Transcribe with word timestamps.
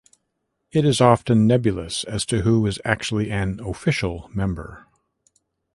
It 0.71 0.83
is 0.83 0.99
often 0.99 1.45
nebulous 1.45 2.03
as 2.05 2.25
to 2.25 2.41
who 2.41 2.65
is 2.65 2.79
actually 2.83 3.29
an 3.29 3.59
'official' 3.63 4.31
member. 4.33 4.87